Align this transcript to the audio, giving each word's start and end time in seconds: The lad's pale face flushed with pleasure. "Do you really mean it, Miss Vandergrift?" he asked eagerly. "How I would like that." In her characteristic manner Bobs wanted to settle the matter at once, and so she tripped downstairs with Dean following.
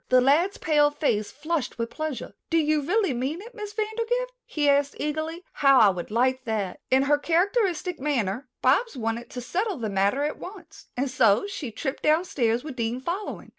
The 0.09 0.19
lad's 0.19 0.57
pale 0.57 0.89
face 0.89 1.29
flushed 1.31 1.77
with 1.77 1.91
pleasure. 1.91 2.33
"Do 2.49 2.57
you 2.57 2.81
really 2.81 3.13
mean 3.13 3.39
it, 3.39 3.53
Miss 3.53 3.71
Vandergrift?" 3.75 4.31
he 4.47 4.67
asked 4.67 4.95
eagerly. 4.97 5.43
"How 5.53 5.77
I 5.77 5.89
would 5.89 6.09
like 6.09 6.43
that." 6.45 6.79
In 6.89 7.03
her 7.03 7.19
characteristic 7.19 7.99
manner 7.99 8.49
Bobs 8.63 8.97
wanted 8.97 9.29
to 9.29 9.41
settle 9.41 9.77
the 9.77 9.89
matter 9.91 10.23
at 10.23 10.39
once, 10.39 10.87
and 10.97 11.07
so 11.07 11.45
she 11.45 11.69
tripped 11.69 12.01
downstairs 12.01 12.63
with 12.63 12.77
Dean 12.77 12.99
following. 12.99 13.49